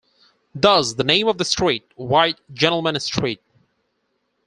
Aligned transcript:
Thus 0.55 0.93
the 0.95 1.03
name 1.03 1.27
of 1.27 1.37
the 1.37 1.45
street; 1.45 1.85
"White 1.95 2.39
gentlemen 2.51 2.99
street". 2.99 3.39